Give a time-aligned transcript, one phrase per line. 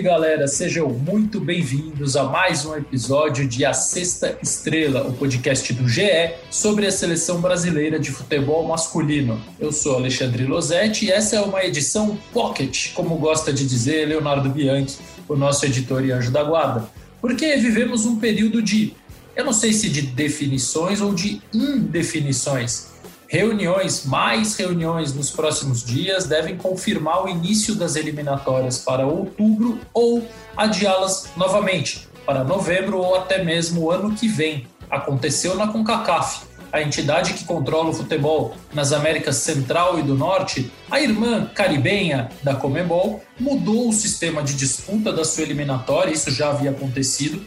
[0.00, 5.74] Salve galera, sejam muito bem-vindos a mais um episódio de A Sexta Estrela, o podcast
[5.74, 9.38] do GE sobre a seleção brasileira de futebol masculino.
[9.58, 14.48] Eu sou Alexandre Losetti e essa é uma edição pocket, como gosta de dizer Leonardo
[14.48, 14.96] Bianchi,
[15.28, 16.88] o nosso editor e anjo da guarda,
[17.20, 18.94] porque vivemos um período de,
[19.36, 22.88] eu não sei se de definições ou de indefinições
[23.32, 30.26] Reuniões, mais reuniões nos próximos dias devem confirmar o início das eliminatórias para outubro ou
[30.56, 34.66] adiá-las novamente para novembro ou até mesmo o ano que vem.
[34.90, 36.40] Aconteceu na CONCACAF,
[36.72, 42.30] a entidade que controla o futebol nas Américas Central e do Norte, a irmã caribenha
[42.42, 47.46] da Comebol, mudou o sistema de disputa da sua eliminatória, isso já havia acontecido,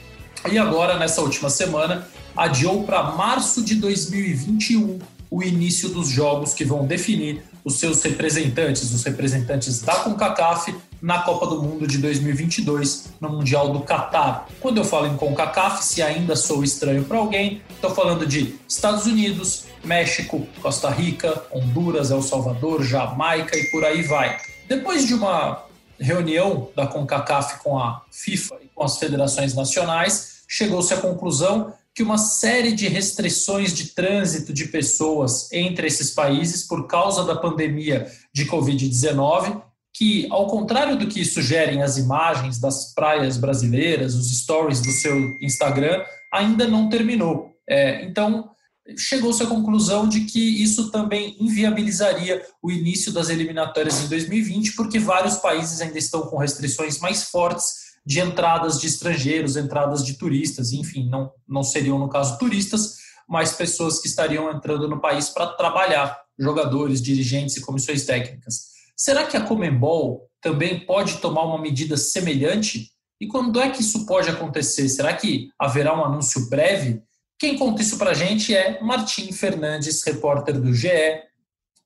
[0.49, 4.99] e agora, nessa última semana, adiou para março de 2021
[5.33, 11.23] o início dos jogos que vão definir os seus representantes, os representantes da CONCACAF na
[11.23, 14.47] Copa do Mundo de 2022, no Mundial do Catar.
[14.59, 19.07] Quando eu falo em CONCACAF, se ainda sou estranho para alguém, estou falando de Estados
[19.07, 24.37] Unidos, México, Costa Rica, Honduras, El Salvador, Jamaica e por aí vai.
[24.69, 25.63] Depois de uma
[25.99, 32.01] reunião da CONCACAF com a FIFA e com as federações nacionais, chegou-se à conclusão que
[32.01, 38.11] uma série de restrições de trânsito de pessoas entre esses países por causa da pandemia
[38.33, 39.61] de Covid-19,
[39.93, 45.15] que, ao contrário do que sugerem as imagens das praias brasileiras, os stories do seu
[45.39, 47.51] Instagram, ainda não terminou.
[47.69, 48.49] É, então,
[48.97, 54.97] chegou-se à conclusão de que isso também inviabilizaria o início das eliminatórias em 2020, porque
[54.97, 60.73] vários países ainda estão com restrições mais fortes de entradas de estrangeiros, entradas de turistas,
[60.73, 62.97] enfim, não, não seriam, no caso, turistas,
[63.27, 68.73] mas pessoas que estariam entrando no país para trabalhar, jogadores, dirigentes e comissões técnicas.
[68.95, 72.91] Será que a Comembol também pode tomar uma medida semelhante?
[73.19, 74.89] E quando é que isso pode acontecer?
[74.89, 77.01] Será que haverá um anúncio breve?
[77.39, 80.89] Quem conta isso para a gente é Martim Fernandes, repórter do GE.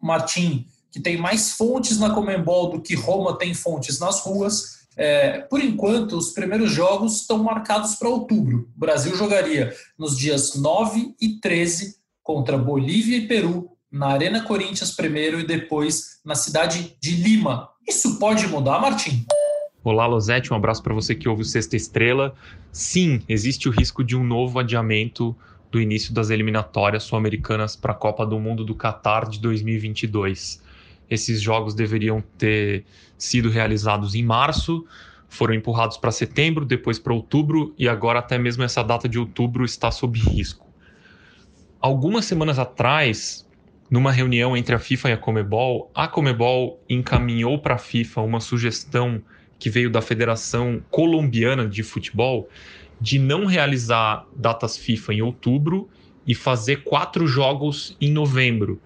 [0.02, 5.42] Martim, que tem mais fontes na Comembol do que Roma tem fontes nas ruas, é,
[5.42, 8.68] por enquanto, os primeiros jogos estão marcados para outubro.
[8.76, 14.92] O Brasil jogaria nos dias 9 e 13 contra Bolívia e Peru, na Arena Corinthians
[14.92, 17.70] primeiro e depois na cidade de Lima.
[17.88, 19.26] Isso pode mudar, Martim?
[19.84, 22.36] Olá, Losete, um abraço para você que ouve o Sexta Estrela.
[22.72, 25.34] Sim, existe o risco de um novo adiamento
[25.72, 30.62] do início das eliminatórias sul-americanas para a Copa do Mundo do Catar de 2022.
[31.10, 32.86] Esses jogos deveriam ter
[33.18, 34.86] sido realizados em março,
[35.28, 39.66] foram empurrados para setembro, depois para outubro e agora até mesmo essa data de outubro
[39.66, 40.68] está sob risco.
[41.80, 43.48] Algumas semanas atrás,
[43.90, 48.40] numa reunião entre a FIFA e a Comebol, a Comebol encaminhou para a FIFA uma
[48.40, 49.22] sugestão
[49.60, 52.50] que veio da Federação Colombiana de Futebol
[53.00, 55.88] de não realizar datas FIFA em outubro
[56.26, 58.82] e fazer quatro jogos em novembro,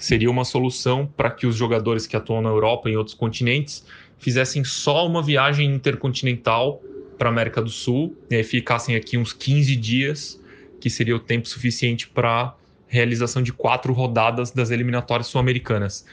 [0.00, 3.84] seria uma solução para que os jogadores que atuam na Europa e em outros continentes
[4.18, 6.82] fizessem só uma viagem intercontinental
[7.18, 10.42] para a América do Sul e aí ficassem aqui uns 15 dias,
[10.80, 12.54] que seria o tempo suficiente para
[12.88, 16.06] realização de quatro rodadas das eliminatórias sul-americanas.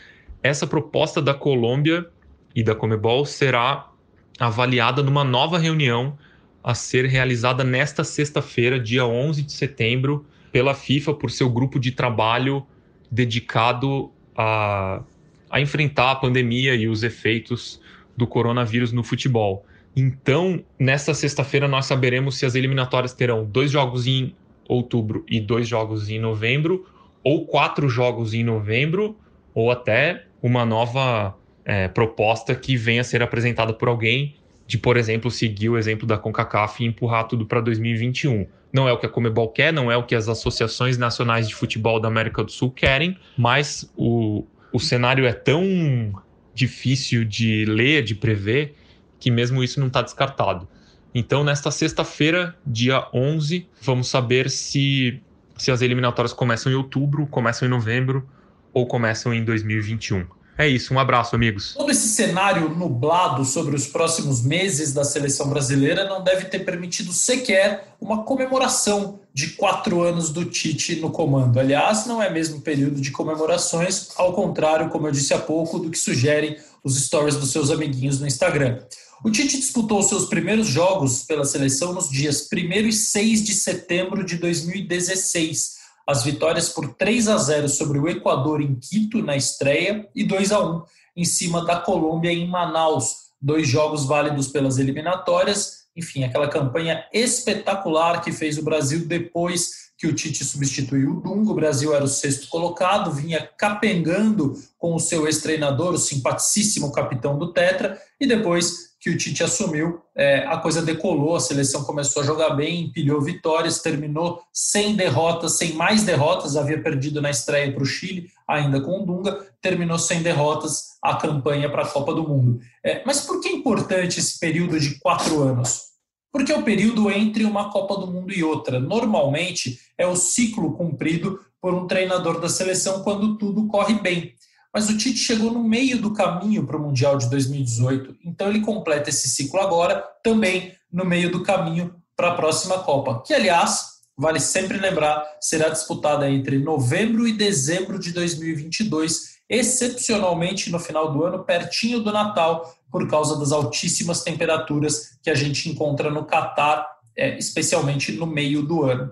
[0.43, 2.05] Essa proposta da Colômbia
[2.53, 3.89] e da Comebol será
[4.37, 6.17] avaliada numa nova reunião
[6.61, 11.91] a ser realizada nesta sexta-feira, dia 11 de setembro, pela FIFA por seu grupo de
[11.93, 12.65] trabalho
[13.09, 15.01] dedicado a,
[15.49, 17.81] a enfrentar a pandemia e os efeitos
[18.15, 19.65] do coronavírus no futebol.
[19.95, 24.35] Então, nesta sexta-feira, nós saberemos se as eliminatórias terão dois jogos em
[24.67, 26.85] outubro e dois jogos em novembro,
[27.23, 29.17] ou quatro jogos em novembro,
[29.53, 31.35] ou até uma nova
[31.65, 34.35] é, proposta que venha a ser apresentada por alguém
[34.67, 38.45] de, por exemplo, seguir o exemplo da CONCACAF e empurrar tudo para 2021.
[38.71, 41.55] Não é o que a Comebol quer, não é o que as associações nacionais de
[41.55, 46.13] futebol da América do Sul querem, mas o, o cenário é tão
[46.53, 48.75] difícil de ler, de prever,
[49.19, 50.67] que mesmo isso não está descartado.
[51.13, 55.21] Então, nesta sexta-feira, dia 11, vamos saber se,
[55.55, 58.27] se as eliminatórias começam em outubro, começam em novembro
[58.73, 60.25] ou começam em 2021.
[60.57, 61.75] É isso, um abraço, amigos.
[61.75, 67.13] Todo esse cenário nublado sobre os próximos meses da seleção brasileira não deve ter permitido
[67.13, 71.59] sequer uma comemoração de quatro anos do Tite no comando.
[71.59, 75.91] Aliás, não é mesmo período de comemorações, ao contrário, como eu disse há pouco, do
[75.91, 78.79] que sugerem os stories dos seus amiguinhos no Instagram.
[79.23, 84.23] O Tite disputou seus primeiros jogos pela seleção nos dias 1 e 6 de setembro
[84.23, 85.76] de 2016
[86.07, 90.51] as vitórias por 3 a 0 sobre o Equador em Quito na estreia e 2
[90.51, 90.83] a 1
[91.17, 98.21] em cima da Colômbia em Manaus dois jogos válidos pelas eliminatórias, enfim, aquela campanha espetacular
[98.21, 101.51] que fez o Brasil depois que o Tite substituiu o Dunga.
[101.51, 107.37] O Brasil era o sexto colocado, vinha capengando com o seu ex-treinador, o simpaticíssimo capitão
[107.37, 112.23] do Tetra, e depois que o Tite assumiu, é, a coisa decolou, a seleção começou
[112.23, 117.71] a jogar bem, empilhou vitórias, terminou sem derrotas, sem mais derrotas, havia perdido na estreia
[117.71, 122.13] para o Chile, ainda com o Dunga, terminou sem derrotas a campanha para a Copa
[122.13, 122.59] do Mundo.
[122.83, 125.87] É, mas por que é importante esse período de quatro anos?
[126.31, 128.79] Porque é o período entre uma Copa do Mundo e outra.
[128.79, 134.33] Normalmente é o ciclo cumprido por um treinador da seleção quando tudo corre bem.
[134.73, 138.61] Mas o Tite chegou no meio do caminho para o Mundial de 2018, então ele
[138.61, 143.97] completa esse ciclo agora, também no meio do caminho para a próxima Copa, que aliás,
[144.17, 151.23] vale sempre lembrar, será disputada entre novembro e dezembro de 2022, excepcionalmente no final do
[151.23, 156.87] ano, pertinho do Natal, por causa das altíssimas temperaturas que a gente encontra no Catar,
[157.15, 159.11] é, especialmente no meio do ano.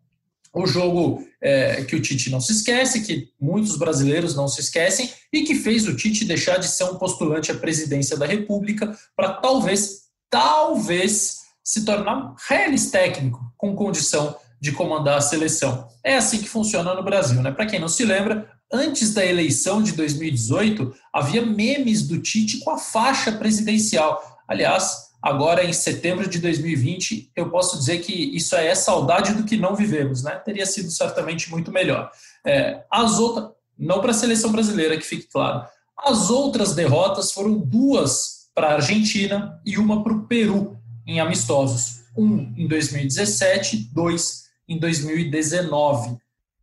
[0.55, 5.11] O jogo é, que o Tite não se esquece, que muitos brasileiros não se esquecem,
[5.33, 9.33] e que fez o Tite deixar de ser um postulante à presidência da República para
[9.33, 15.89] talvez, talvez, se tornar reles técnico com condição de comandar a seleção.
[16.05, 17.51] É assim que funciona no Brasil, né?
[17.51, 22.71] Para quem não se lembra, antes da eleição de 2018, havia memes do Tite com
[22.71, 24.41] a faixa presidencial.
[24.47, 29.57] Aliás, agora em setembro de 2020, eu posso dizer que isso é saudade do que
[29.57, 30.33] não vivemos, né?
[30.33, 32.11] Teria sido certamente muito melhor.
[32.45, 35.65] É, as outras, não para a seleção brasileira, que fique claro.
[35.97, 40.77] As outras derrotas foram duas para a Argentina e uma para o Peru
[41.07, 42.03] em amistosos.
[42.17, 46.17] Um em 2017, dois em 2019.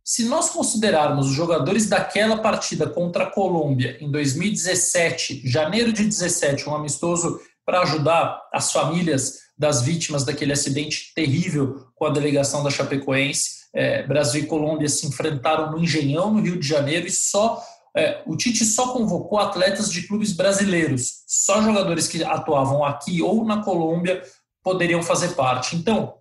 [0.04, 6.68] Se nós considerarmos os jogadores daquela partida contra a Colômbia em 2017, janeiro de 17,
[6.68, 12.70] um amistoso para ajudar as famílias das vítimas daquele acidente terrível com a delegação da
[12.70, 17.62] Chapecoense, é, Brasil e Colômbia se enfrentaram no Engenhão, no Rio de Janeiro, e só
[17.96, 21.22] é, o Tite só convocou atletas de clubes brasileiros.
[21.26, 24.22] Só jogadores que atuavam aqui ou na Colômbia
[24.62, 25.76] poderiam fazer parte.
[25.76, 26.14] Então,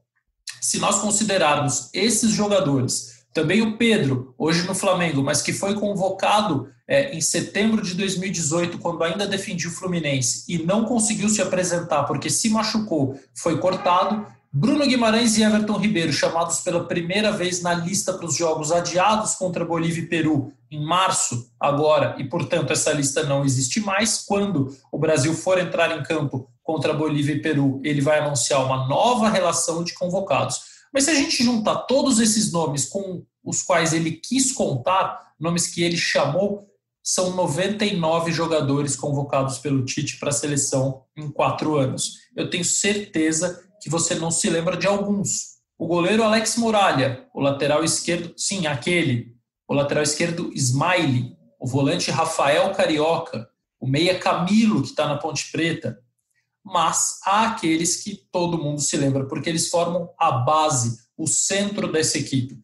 [0.61, 6.67] se nós considerarmos esses jogadores também o Pedro, hoje no Flamengo, mas que foi convocado
[6.89, 12.05] é, em setembro de 2018, quando ainda defendia o Fluminense, e não conseguiu se apresentar
[12.05, 14.25] porque se machucou, foi cortado.
[14.51, 19.35] Bruno Guimarães e Everton Ribeiro, chamados pela primeira vez na lista para os jogos adiados
[19.35, 24.23] contra Bolívia e Peru em março, agora, e portanto essa lista não existe mais.
[24.25, 28.87] Quando o Brasil for entrar em campo contra Bolívia e Peru, ele vai anunciar uma
[28.87, 30.61] nova relação de convocados.
[30.91, 35.67] Mas se a gente juntar todos esses nomes com os quais ele quis contar, nomes
[35.67, 36.68] que ele chamou,
[37.11, 42.19] são 99 jogadores convocados pelo Tite para a seleção em quatro anos.
[42.35, 45.57] Eu tenho certeza que você não se lembra de alguns.
[45.75, 49.35] O goleiro Alex Muralha, o lateral esquerdo, sim, aquele.
[49.67, 53.49] O lateral esquerdo Smiley, o volante Rafael Carioca,
[53.79, 55.97] o meia Camilo, que está na Ponte Preta,
[56.63, 61.91] mas há aqueles que todo mundo se lembra, porque eles formam a base, o centro
[61.91, 62.59] dessa equipe.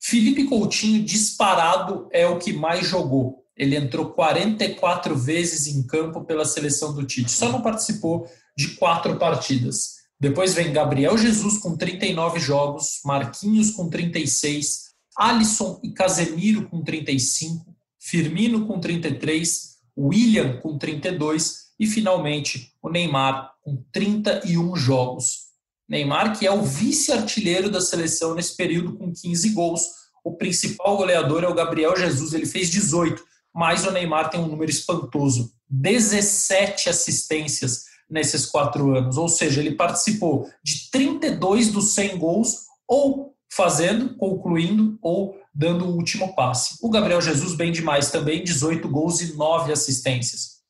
[0.00, 3.40] Felipe Coutinho, disparado, é o que mais jogou.
[3.60, 8.26] Ele entrou 44 vezes em campo pela seleção do Tite, só não participou
[8.56, 9.96] de quatro partidas.
[10.18, 17.76] Depois vem Gabriel Jesus com 39 jogos, Marquinhos com 36, Alisson e Casemiro com 35,
[17.98, 25.50] Firmino com 33, William com 32 e finalmente o Neymar com 31 jogos.
[25.86, 29.82] Neymar, que é o vice-artilheiro da seleção nesse período com 15 gols.
[30.24, 34.48] O principal goleador é o Gabriel Jesus, ele fez 18, mas o Neymar tem um
[34.48, 39.16] número espantoso: 17 assistências nesses quatro anos.
[39.16, 45.94] Ou seja, ele participou de 32 dos 100 gols, ou fazendo, concluindo, ou dando o
[45.96, 46.76] último passe.
[46.80, 50.60] O Gabriel Jesus, bem demais também, 18 gols e 9 assistências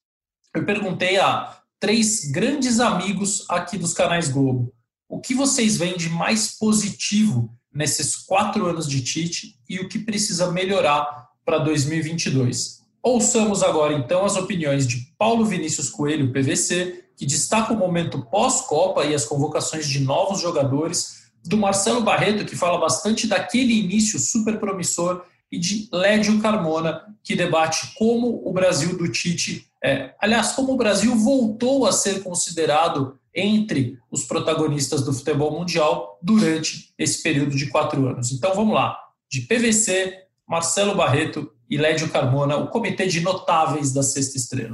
[0.55, 4.73] eu perguntei a três grandes amigos aqui dos canais Globo
[5.09, 9.99] o que vocês veem de mais positivo nesses quatro anos de Tite e o que
[9.99, 12.81] precisa melhorar para 2022.
[13.03, 19.05] Ouçamos agora então as opiniões de Paulo Vinícius Coelho, PVC, que destaca o momento pós-Copa
[19.05, 24.61] e as convocações de novos jogadores, do Marcelo Barreto, que fala bastante daquele início super
[24.61, 30.75] promissor, e de Lédio Carmona, que debate como o Brasil do Tite, é, aliás, como
[30.75, 37.57] o Brasil voltou a ser considerado entre os protagonistas do futebol mundial durante esse período
[37.57, 38.31] de quatro anos.
[38.31, 38.97] Então vamos lá,
[39.29, 44.73] de PVC, Marcelo Barreto e Lédio Carmona, o comitê de notáveis da Sexta Estrela.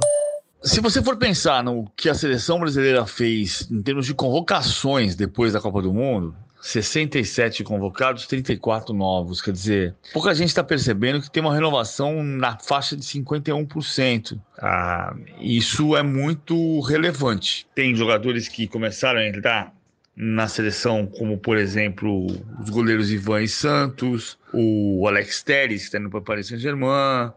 [0.63, 5.53] Se você for pensar no que a seleção brasileira fez em termos de convocações depois
[5.53, 9.39] da Copa do Mundo, 67 convocados, 34 novos.
[9.39, 14.39] Quer dizer, pouca gente está percebendo que tem uma renovação na faixa de 51%.
[14.57, 17.67] Ah, isso é muito relevante.
[17.75, 19.76] Tem jogadores que começaram a entrar
[20.19, 22.25] na seleção, como por exemplo
[22.59, 27.31] os goleiros Ivan e Santos, o Alex Telles, que está indo para Paris Saint-Germain,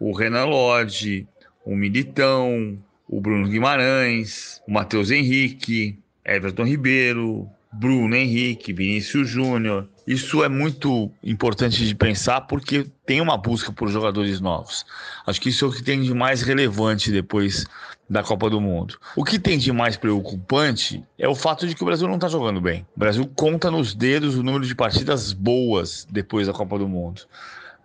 [0.00, 1.28] o Renan Lodge,
[1.62, 9.88] o Militão, o Bruno Guimarães, o Matheus Henrique, Everton Ribeiro, Bruno Henrique, Vinícius Júnior.
[10.06, 14.84] Isso é muito importante de pensar porque tem uma busca por jogadores novos.
[15.26, 17.64] Acho que isso é o que tem de mais relevante depois
[18.10, 18.98] da Copa do Mundo.
[19.16, 22.28] O que tem de mais preocupante é o fato de que o Brasil não está
[22.28, 22.86] jogando bem.
[22.94, 27.22] O Brasil conta nos dedos o número de partidas boas depois da Copa do Mundo.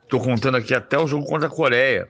[0.04, 2.10] Estou contando aqui até o jogo contra a Coreia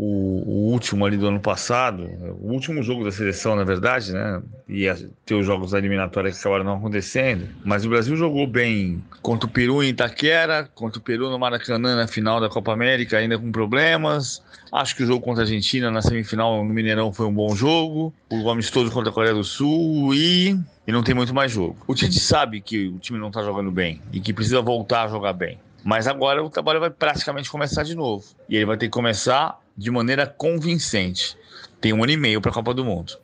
[0.00, 2.08] o, o, último ali do ano passado,
[2.40, 4.40] o último jogo da seleção, na verdade, né?
[4.68, 7.48] Ia ter os jogos da eliminatória que acabaram não acontecendo.
[7.64, 11.96] Mas o Brasil jogou bem contra o Peru em Itaquera, contra o Peru no Maracanã
[11.96, 14.40] na final da Copa América, ainda com problemas.
[14.70, 18.14] Acho que o jogo contra a Argentina na semifinal no Mineirão foi um bom jogo.
[18.30, 21.76] O amistoso contra a Coreia do Sul e e não tem muito mais jogo.
[21.88, 25.08] O Tite sabe que o time não está jogando bem e que precisa voltar a
[25.08, 25.58] jogar bem.
[25.82, 28.24] Mas agora o trabalho vai praticamente começar de novo.
[28.48, 31.36] E ele vai ter que começar de maneira convincente.
[31.80, 33.16] Tem um ano e meio para a Copa do Mundo.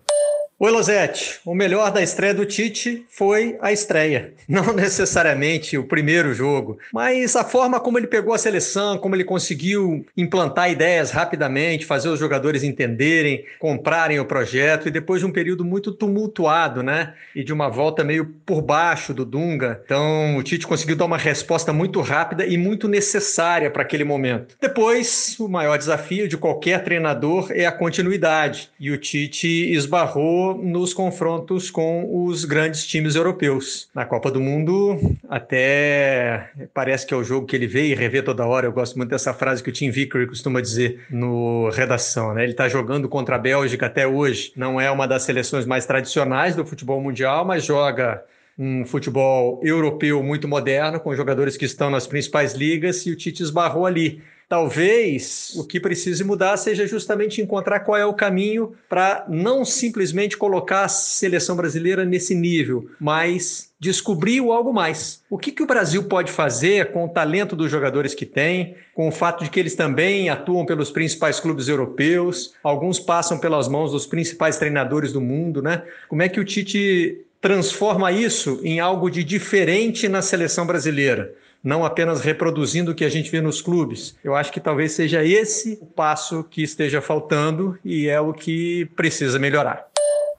[0.56, 1.40] Oi, Losete.
[1.44, 4.34] O melhor da estreia do Tite foi a estreia.
[4.48, 9.24] Não necessariamente o primeiro jogo, mas a forma como ele pegou a seleção, como ele
[9.24, 15.32] conseguiu implantar ideias rapidamente, fazer os jogadores entenderem, comprarem o projeto e depois de um
[15.32, 17.14] período muito tumultuado, né?
[17.34, 19.82] E de uma volta meio por baixo do Dunga.
[19.84, 24.56] Então, o Tite conseguiu dar uma resposta muito rápida e muito necessária para aquele momento.
[24.60, 28.70] Depois, o maior desafio de qualquer treinador é a continuidade.
[28.78, 33.88] E o Tite esbarrou nos confrontos com os grandes times europeus.
[33.94, 34.98] Na Copa do Mundo,
[35.28, 38.66] até parece que é o jogo que ele vê e revê toda hora.
[38.66, 42.34] Eu gosto muito dessa frase que o Tim Vickery costuma dizer no redação.
[42.34, 42.42] Né?
[42.42, 44.52] Ele está jogando contra a Bélgica até hoje.
[44.56, 48.22] Não é uma das seleções mais tradicionais do futebol mundial, mas joga
[48.58, 53.42] um futebol europeu muito moderno, com jogadores que estão nas principais ligas, e o Tite
[53.42, 54.22] esbarrou ali.
[54.48, 60.36] Talvez o que precise mudar seja justamente encontrar qual é o caminho para não simplesmente
[60.36, 65.22] colocar a seleção brasileira nesse nível, mas descobrir algo mais.
[65.28, 69.08] O que, que o Brasil pode fazer com o talento dos jogadores que tem, com
[69.08, 73.92] o fato de que eles também atuam pelos principais clubes europeus, alguns passam pelas mãos
[73.92, 75.82] dos principais treinadores do mundo, né?
[76.08, 81.34] Como é que o Tite transforma isso em algo de diferente na seleção brasileira?
[81.64, 84.14] Não apenas reproduzindo o que a gente vê nos clubes.
[84.22, 88.84] Eu acho que talvez seja esse o passo que esteja faltando e é o que
[88.94, 89.86] precisa melhorar.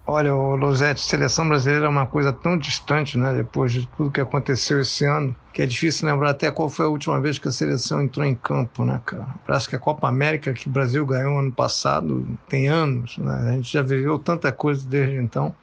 [0.07, 3.33] Olha, Losete, seleção brasileira é uma coisa tão distante, né?
[3.33, 6.89] Depois de tudo que aconteceu esse ano, que é difícil lembrar até qual foi a
[6.89, 9.25] última vez que a seleção entrou em campo, né, cara?
[9.47, 13.49] Parece que a Copa América que o Brasil ganhou ano passado tem anos, né?
[13.49, 15.55] A gente já viveu tanta coisa desde então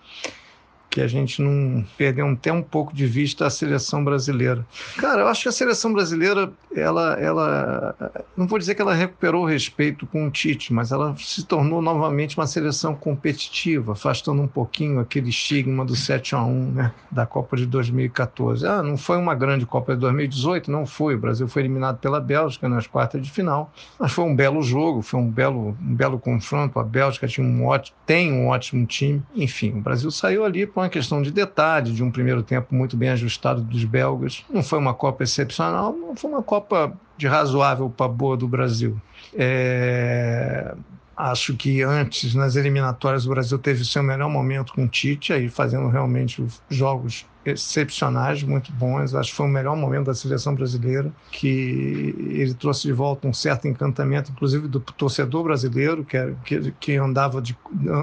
[0.93, 4.65] que a gente não perdeu até um pouco de vista a seleção brasileira.
[4.99, 7.97] Cara, eu acho que a seleção brasileira, ela, ela,
[8.37, 11.81] não vou dizer que ela recuperou o respeito com o Tite, mas ela se tornou
[11.81, 17.25] novamente uma seleção competitiva, afastando um pouquinho aquele estigma do 7 a 1 né, da
[17.25, 18.67] Copa de 2014.
[18.67, 21.15] Ah, não foi uma grande Copa de 2018, não foi.
[21.15, 25.01] O Brasil foi eliminado pela Bélgica nas quartas de final, mas foi um belo jogo,
[25.01, 26.79] foi um belo, um belo confronto.
[26.79, 29.23] A Bélgica tinha um ótimo, tem um ótimo time.
[29.35, 32.97] Enfim, o Brasil saiu ali com uma questão de detalhe, de um primeiro tempo muito
[32.97, 34.45] bem ajustado dos belgas.
[34.51, 39.01] Não foi uma Copa excepcional, não foi uma Copa de razoável para boa do Brasil.
[39.35, 40.75] É...
[41.17, 45.49] Acho que antes, nas eliminatórias, o Brasil teve seu melhor momento com o Tite, aí
[45.49, 49.15] fazendo realmente jogos excepcionais, muito bons.
[49.15, 53.33] Acho que foi o melhor momento da seleção brasileira, que ele trouxe de volta um
[53.33, 57.57] certo encantamento, inclusive do torcedor brasileiro, que, era, que, que andava de,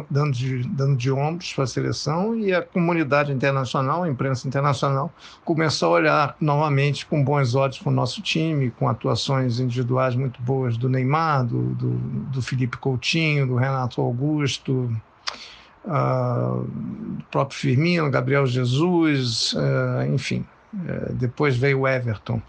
[0.10, 5.12] dando, de, dando de ombros para a seleção, e a comunidade internacional, a imprensa internacional,
[5.44, 10.42] começou a olhar novamente com bons olhos para o nosso time, com atuações individuais muito
[10.42, 14.90] boas do Neymar, do, do, do Felipe Coutinho, do Renato Augusto,
[15.86, 16.68] uh,
[17.32, 20.46] próprio Firmino, Gabriel Jesus, uh, enfim.
[20.74, 22.42] Uh, depois veio o Everton.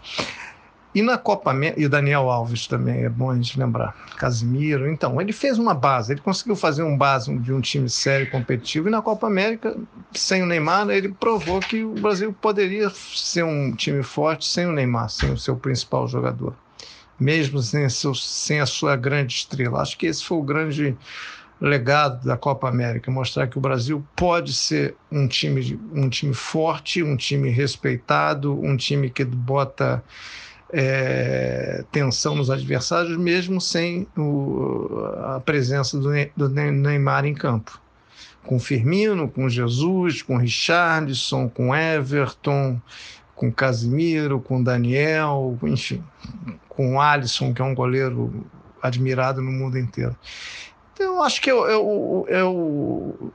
[0.93, 3.95] E na Copa e o Daniel Alves também, é bom a gente lembrar.
[4.17, 4.91] Casimiro.
[4.91, 8.89] Então, ele fez uma base, ele conseguiu fazer um base de um time sério competitivo.
[8.89, 9.77] E na Copa América,
[10.11, 14.73] sem o Neymar, ele provou que o Brasil poderia ser um time forte sem o
[14.73, 16.53] Neymar, sem o seu principal jogador.
[17.17, 19.81] Mesmo sem, seu, sem a sua grande estrela.
[19.81, 20.97] Acho que esse foi o grande
[21.61, 27.03] legado da Copa América, mostrar que o Brasil pode ser um time, um time forte,
[27.03, 30.03] um time respeitado, um time que bota
[30.73, 37.79] é, tensão nos adversários, mesmo sem o, a presença do, do Neymar em campo.
[38.43, 42.81] Com Firmino, com Jesus, com Richarlison, com Everton,
[43.35, 46.03] com Casimiro, com Daniel, enfim,
[46.67, 48.45] com Alisson, que é um goleiro
[48.81, 50.15] admirado no mundo inteiro.
[50.99, 53.31] Eu acho que eu, eu, eu,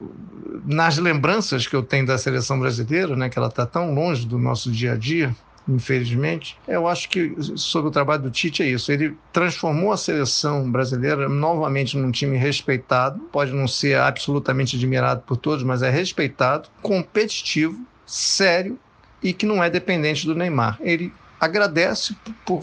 [0.65, 4.37] nas lembranças que eu tenho da seleção brasileira, né, que ela está tão longe do
[4.37, 5.35] nosso dia a dia,
[5.67, 8.91] infelizmente, eu acho que sobre o trabalho do Tite é isso.
[8.91, 15.35] Ele transformou a seleção brasileira novamente num time respeitado, pode não ser absolutamente admirado por
[15.35, 18.79] todos, mas é respeitado, competitivo, sério
[19.21, 20.77] e que não é dependente do Neymar.
[20.79, 22.61] Ele agradece por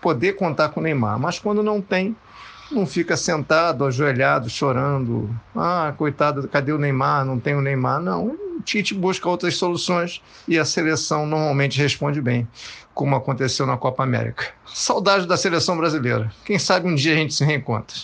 [0.00, 2.14] poder contar com o Neymar, mas quando não tem,
[2.74, 5.30] não fica sentado, ajoelhado, chorando.
[5.54, 7.24] Ah, coitado, cadê o Neymar?
[7.24, 8.00] Não tem o Neymar.
[8.00, 12.48] Não, o Tite busca outras soluções e a seleção normalmente responde bem,
[12.92, 14.52] como aconteceu na Copa América.
[14.66, 16.32] Saudade da seleção brasileira.
[16.44, 17.96] Quem sabe um dia a gente se reencontra.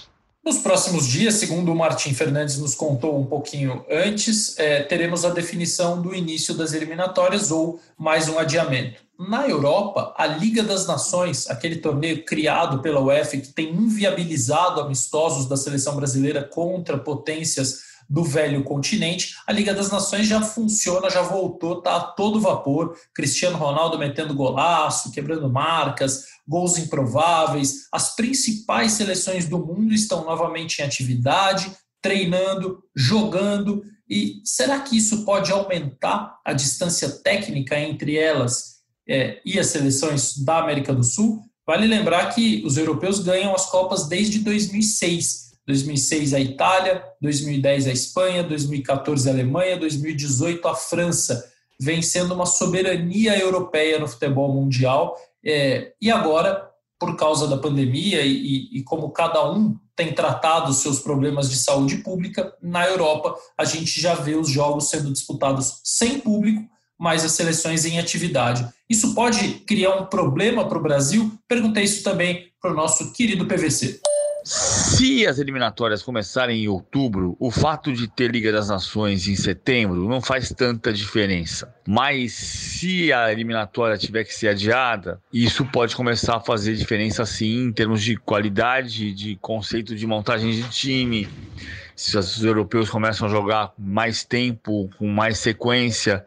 [0.42, 5.30] Nos próximos dias, segundo o Martim Fernandes nos contou um pouquinho antes, é, teremos a
[5.30, 9.02] definição do início das eliminatórias ou mais um adiamento.
[9.28, 15.46] Na Europa, a Liga das Nações, aquele torneio criado pela UEFA que tem inviabilizado amistosos
[15.46, 21.20] da seleção brasileira contra potências do velho continente, a Liga das Nações já funciona, já
[21.20, 22.96] voltou, está a todo vapor.
[23.14, 27.88] Cristiano Ronaldo metendo golaço, quebrando marcas, gols improváveis.
[27.92, 33.82] As principais seleções do mundo estão novamente em atividade, treinando, jogando.
[34.08, 38.79] E será que isso pode aumentar a distância técnica entre elas
[39.10, 43.66] é, e as seleções da América do Sul, vale lembrar que os europeus ganham as
[43.66, 45.50] Copas desde 2006.
[45.66, 51.44] 2006 a Itália, 2010 a Espanha, 2014 a Alemanha, 2018 a França,
[51.78, 55.16] vencendo uma soberania europeia no futebol mundial.
[55.44, 61.00] É, e agora, por causa da pandemia e, e como cada um tem tratado seus
[61.00, 66.20] problemas de saúde pública, na Europa a gente já vê os jogos sendo disputados sem
[66.20, 66.62] público
[67.00, 68.68] mais as seleções em atividade.
[68.90, 71.32] Isso pode criar um problema para o Brasil?
[71.46, 74.00] Perguntei isso também para o nosso querido PVC.
[74.44, 80.08] Se as eliminatórias começarem em outubro, o fato de ter Liga das Nações em setembro
[80.08, 81.72] não faz tanta diferença.
[81.86, 87.66] Mas se a eliminatória tiver que ser adiada, isso pode começar a fazer diferença sim
[87.66, 91.28] em termos de qualidade, de conceito de montagem de time.
[91.94, 96.24] Se os europeus começam a jogar mais tempo, com mais sequência,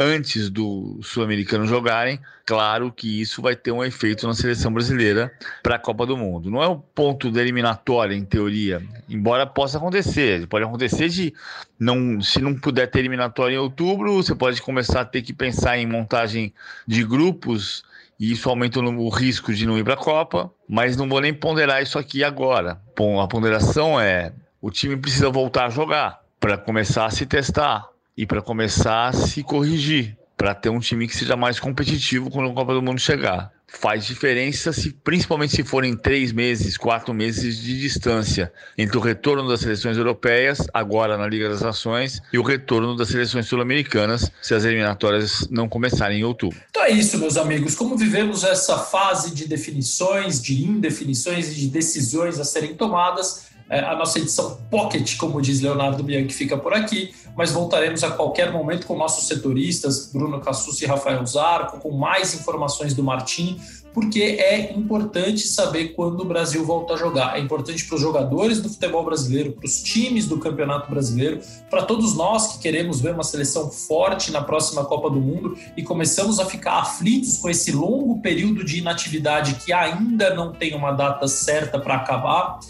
[0.00, 5.30] antes do sul-americano jogarem, claro que isso vai ter um efeito na seleção brasileira
[5.62, 6.50] para a Copa do Mundo.
[6.50, 10.46] Não é o ponto da eliminatória, em teoria, embora possa acontecer.
[10.46, 11.34] Pode acontecer de,
[11.78, 15.76] não, se não puder ter eliminatória em outubro, você pode começar a ter que pensar
[15.76, 16.54] em montagem
[16.86, 17.84] de grupos
[18.18, 21.34] e isso aumenta o risco de não ir para a Copa, mas não vou nem
[21.34, 22.80] ponderar isso aqui agora.
[22.96, 27.86] Bom, a ponderação é: o time precisa voltar a jogar para começar a se testar,
[28.16, 32.50] e para começar a se corrigir, para ter um time que seja mais competitivo quando
[32.50, 33.52] a Copa do Mundo chegar.
[33.72, 39.48] Faz diferença, se, principalmente se forem três meses, quatro meses de distância entre o retorno
[39.48, 44.54] das seleções europeias, agora na Liga das Nações, e o retorno das seleções sul-americanas, se
[44.54, 46.58] as eliminatórias não começarem em outubro.
[46.68, 47.76] Então é isso, meus amigos.
[47.76, 53.94] Como vivemos essa fase de definições, de indefinições e de decisões a serem tomadas, a
[53.94, 58.86] nossa edição pocket, como diz Leonardo Bianchi, fica por aqui, mas voltaremos a qualquer momento
[58.86, 63.60] com nossos setoristas, Bruno Cassus e Rafael Zarco, com mais informações do Martim,
[63.92, 67.36] porque é importante saber quando o Brasil volta a jogar.
[67.36, 71.82] É importante para os jogadores do futebol brasileiro, para os times do Campeonato Brasileiro, para
[71.82, 76.38] todos nós que queremos ver uma seleção forte na próxima Copa do Mundo e começamos
[76.38, 81.26] a ficar aflitos com esse longo período de inatividade que ainda não tem uma data
[81.26, 82.60] certa para acabar.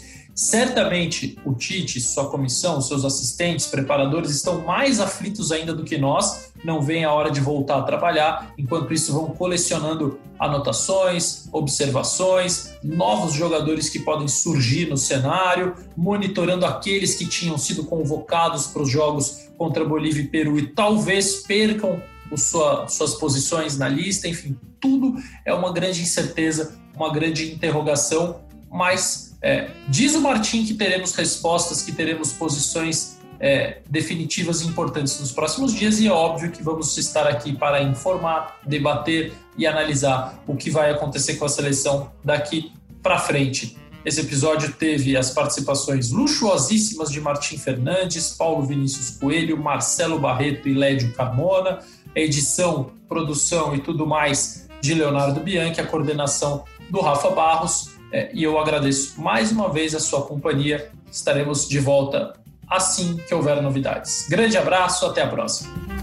[0.41, 6.51] Certamente o Tite, sua comissão, seus assistentes, preparadores estão mais aflitos ainda do que nós,
[6.65, 13.33] não vem a hora de voltar a trabalhar, enquanto isso vão colecionando anotações, observações, novos
[13.33, 19.47] jogadores que podem surgir no cenário, monitorando aqueles que tinham sido convocados para os jogos
[19.59, 22.01] contra Bolívia e Peru e talvez percam
[22.35, 25.13] sua, suas posições na lista, enfim, tudo
[25.45, 31.81] é uma grande incerteza, uma grande interrogação, mas é, diz o Martim que teremos respostas,
[31.81, 36.95] que teremos posições é, definitivas e importantes nos próximos dias, e é óbvio que vamos
[36.97, 42.71] estar aqui para informar, debater e analisar o que vai acontecer com a seleção daqui
[43.01, 43.75] para frente.
[44.05, 50.73] Esse episódio teve as participações luxuosíssimas de Martim Fernandes, Paulo Vinícius Coelho, Marcelo Barreto e
[50.73, 51.79] Lédio Carmona,
[52.15, 57.90] edição, produção e tudo mais de Leonardo Bianchi, a coordenação do Rafa Barros.
[58.11, 60.91] É, e eu agradeço mais uma vez a sua companhia.
[61.11, 62.33] Estaremos de volta
[62.67, 64.27] assim que houver novidades.
[64.29, 66.00] Grande abraço, até a próxima.